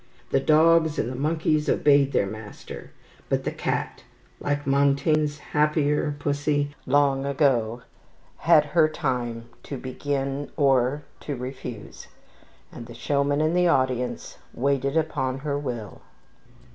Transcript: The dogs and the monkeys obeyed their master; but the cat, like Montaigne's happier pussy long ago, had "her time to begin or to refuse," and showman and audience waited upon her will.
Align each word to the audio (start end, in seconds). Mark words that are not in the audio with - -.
The 0.31 0.39
dogs 0.39 0.97
and 0.97 1.11
the 1.11 1.15
monkeys 1.15 1.69
obeyed 1.69 2.11
their 2.11 2.25
master; 2.25 2.89
but 3.29 3.43
the 3.43 3.51
cat, 3.51 4.03
like 4.39 4.65
Montaigne's 4.65 5.37
happier 5.53 6.15
pussy 6.17 6.73
long 6.87 7.23
ago, 7.23 7.83
had 8.37 8.65
"her 8.73 8.89
time 8.89 9.47
to 9.61 9.77
begin 9.77 10.49
or 10.57 11.03
to 11.19 11.35
refuse," 11.35 12.07
and 12.71 12.89
showman 12.97 13.41
and 13.41 13.55
audience 13.69 14.39
waited 14.55 14.97
upon 14.97 15.41
her 15.45 15.59
will. 15.59 16.01